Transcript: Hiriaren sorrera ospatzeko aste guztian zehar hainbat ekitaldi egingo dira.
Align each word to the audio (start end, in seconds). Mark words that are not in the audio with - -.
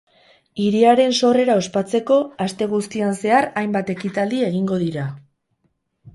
Hiriaren 0.61 1.11
sorrera 1.19 1.57
ospatzeko 1.63 2.17
aste 2.47 2.69
guztian 2.73 3.15
zehar 3.19 3.49
hainbat 3.63 3.93
ekitaldi 3.97 4.43
egingo 4.51 4.83
dira. 4.87 5.07